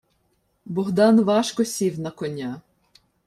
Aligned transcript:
Богдан 0.65 1.17
важко 1.23 1.65
сів 1.65 1.99
на 1.99 2.11
коня. 2.11 2.61